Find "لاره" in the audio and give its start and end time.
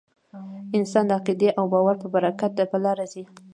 2.83-3.05